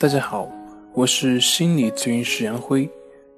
[0.00, 0.50] 大家好，
[0.94, 2.88] 我是心理咨询师杨辉，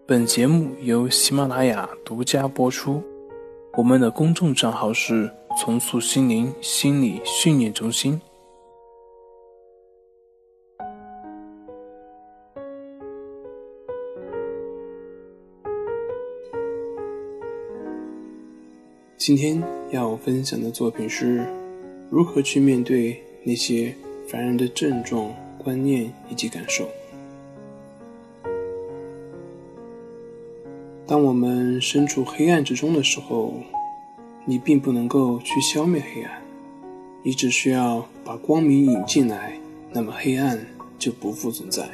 [0.06, 3.02] 本节目由喜马拉雅独家播出。
[3.72, 5.28] 我们的公众账号是
[5.58, 8.20] “重塑心灵心理训练中心”。
[19.18, 19.60] 今天
[19.90, 21.44] 要分享的作品是
[22.08, 23.92] 如何去面对那些
[24.28, 25.34] 烦人的症状。
[25.62, 26.88] 观念以及感受。
[31.06, 33.54] 当我们身处黑暗之中的时候，
[34.44, 36.42] 你并不能够去消灭黑暗，
[37.22, 39.52] 你只需要把光明引进来，
[39.92, 40.58] 那么黑暗
[40.98, 41.88] 就不复存在。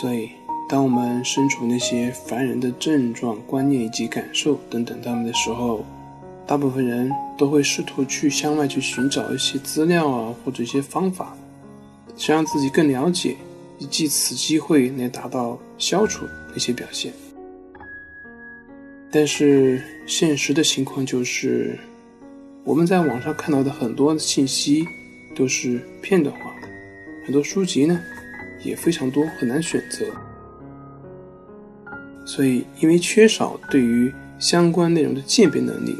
[0.00, 0.30] 所以，
[0.68, 5.84] 当我们身处那些烦人的症状、观念以及感受等等他们的时候，
[6.46, 11.36] 大部分人都会试图去向外去寻找一些资料啊，或者一些方法，
[12.16, 13.36] 想让自己更了解，
[13.78, 17.12] 以借此机会来达到消除那些表现。
[19.10, 21.78] 但是现实的情况就是，
[22.64, 24.84] 我们在网上看到的很多信息
[25.36, 26.68] 都是片段化的，
[27.24, 28.00] 很多书籍呢
[28.62, 30.06] 也非常多，很难选择。
[32.26, 35.96] 所以，因为缺少对于相关内容的鉴别能力。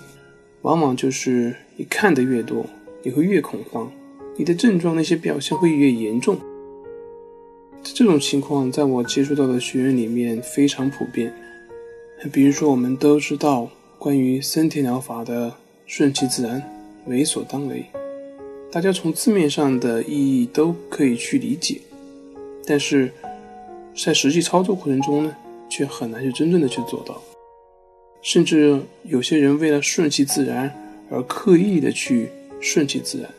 [0.65, 2.65] 往往就是你看的越多，
[3.03, 3.93] 你会越恐慌，
[4.35, 6.39] 你的症状那些表现会越严重。
[7.83, 11.31] 这种情况在我接触到的学员里面非常普遍。
[12.33, 15.55] 比如说，我们都知道关于森田疗法的
[15.85, 16.63] 顺其自然、
[17.05, 17.85] 为所当为，
[18.73, 21.79] 大家从字面上的意义都可以去理解，
[22.65, 23.13] 但是
[23.95, 25.37] 在实际操作过程中呢，
[25.69, 27.23] 却很难去真正的去做到。
[28.25, 30.75] 甚至有些人为了顺其自然
[31.11, 32.27] 而刻意的去
[32.59, 33.31] 顺其自然，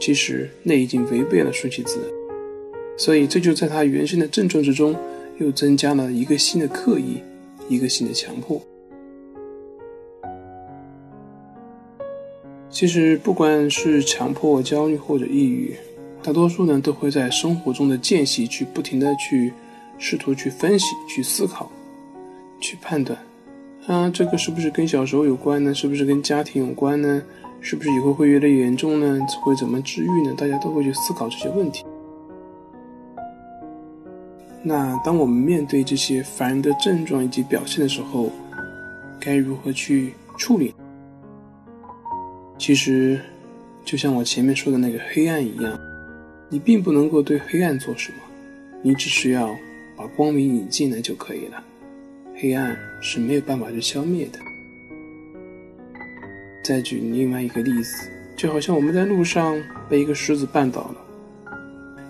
[0.00, 2.06] 其实那已经违背了顺其自然。
[2.96, 4.94] 所以这就在他原先的症状之中
[5.38, 7.20] 又增加了一个新的刻意，
[7.68, 8.62] 一个新的强迫。
[12.70, 15.74] 其实不管是强迫、焦虑或者抑郁，
[16.22, 19.52] 大多数呢都会在生活中的间隙去不停的去
[19.98, 21.68] 试图去分析、去思考、
[22.60, 23.18] 去判断。
[23.86, 25.72] 啊，这个是不是跟小时候有关呢？
[25.72, 27.22] 是不是跟家庭有关呢？
[27.60, 29.24] 是不是以后会越来越严重呢？
[29.40, 30.34] 会怎么治愈呢？
[30.36, 31.84] 大家都会去思考这些问题。
[34.60, 38.28] 那当我们面对这些烦人的症状以及表现的时候，
[39.20, 40.74] 该如何去处理？
[42.58, 43.20] 其实，
[43.84, 45.78] 就像我前面说的那个黑暗一样，
[46.48, 48.18] 你并不能够对黑暗做什么，
[48.82, 49.54] 你只需要
[49.96, 51.62] 把光明引进来就可以了。
[52.38, 54.38] 黑暗是没有办法去消灭的。
[56.62, 59.56] 再举另外一个例子，就好像我们在路上
[59.88, 60.96] 被一个石子绊倒了，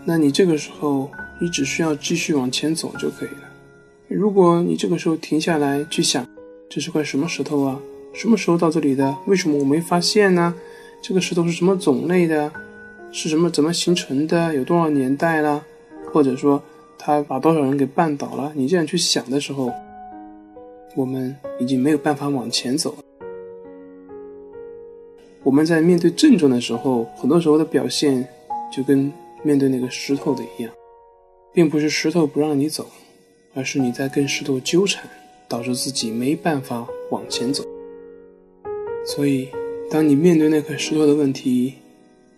[0.05, 1.09] 那你这个时候
[1.41, 3.43] 你只需要继续往前走就可以了。
[4.09, 6.27] 如果你这个时候停下来去想，
[6.69, 7.79] 这是块什么石头啊？
[8.13, 9.17] 什么时候到这里的？
[9.27, 10.53] 为什么我没发现呢？
[11.01, 12.51] 这个石头是什么种类的？
[13.13, 14.53] 是什么怎么形成的？
[14.55, 15.65] 有多少年代了？
[16.13, 16.61] 或者说
[16.99, 18.53] 它把多少人给绊倒了？
[18.57, 19.73] 你这样去想的时候。
[20.97, 22.99] 我们已经没有办法往前走了。
[25.45, 28.27] 我们在面对症状的时候，很多时候的表现
[28.73, 29.13] 就跟
[29.45, 30.73] 面对那个石头的一样，
[31.53, 32.87] 并不是石头不让你走，
[33.55, 35.05] 而是你在跟石头纠缠，
[35.47, 37.63] 导致自己没办法往前走。
[39.05, 39.49] 所以，
[39.91, 41.75] 当你面对那块石头的问题，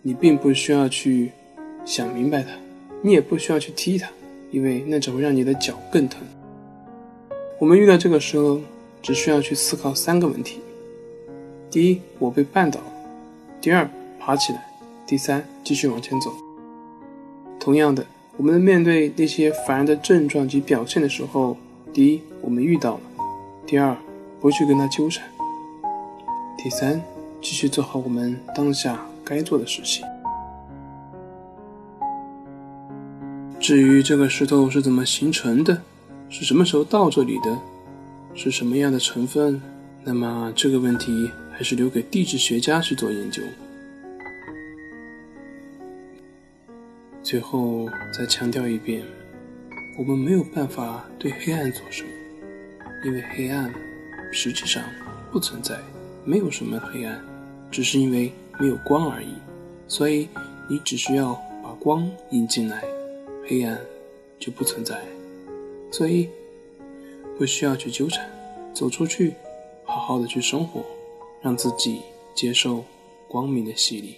[0.01, 1.31] 你并不需要去
[1.85, 2.49] 想明白它，
[3.01, 4.11] 你也不需要去踢它，
[4.51, 6.21] 因为那只会让你的脚更疼。
[7.59, 8.61] 我们遇到这个时候，
[9.01, 10.61] 只需要去思考三个问题：
[11.69, 12.79] 第一，我被绊倒；
[13.59, 14.59] 第二，爬起来；
[15.05, 16.31] 第三，继续往前走。
[17.59, 18.05] 同样的，
[18.37, 21.57] 我们面对那些烦人的症状及表现的时候，
[21.91, 23.01] 第一，我们遇到了；
[23.67, 23.93] 第二，
[24.39, 25.21] 不去跟他纠缠；
[26.57, 27.01] 第三，
[27.41, 30.05] 继续做好我们当下该做的事情。
[33.59, 35.81] 至于这个石头是怎么形成的？
[36.29, 37.59] 是什么时候到这里的？
[38.35, 39.59] 是什么样的成分？
[40.03, 43.41] 那么这个问题还是留给地质学家去做研究。
[47.21, 49.03] 最后再强调一遍，
[49.97, 52.09] 我们没有办法对黑暗做什么，
[53.03, 53.73] 因为黑暗
[54.31, 54.83] 实际上
[55.31, 55.77] 不存在，
[56.23, 57.19] 没有什么黑暗，
[57.69, 59.33] 只是因为没有光而已。
[59.87, 60.29] 所以
[60.69, 62.83] 你只需要把光引进来，
[63.47, 63.77] 黑暗
[64.39, 64.95] 就不存在。
[65.91, 66.29] 所以，
[67.37, 68.29] 不需要去纠缠，
[68.73, 69.33] 走出去，
[69.83, 70.83] 好好的去生活，
[71.41, 72.01] 让自己
[72.35, 72.83] 接受
[73.27, 74.15] 光明的洗礼。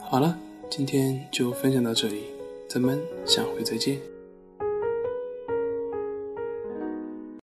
[0.00, 0.38] 好了，
[0.70, 2.24] 今天就分享到这里，
[2.68, 4.15] 咱们下回再见。